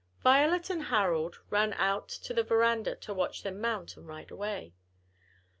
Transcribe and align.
Violet 0.23 0.71
and 0.71 0.85
Harold 0.85 1.37
ran 1.51 1.73
out 1.73 2.07
to 2.09 2.33
the 2.33 2.41
veranda 2.41 2.95
to 2.95 3.13
watch 3.13 3.43
them 3.43 3.61
mount 3.61 3.95
and 3.95 4.07
ride 4.07 4.31
away. 4.31 4.73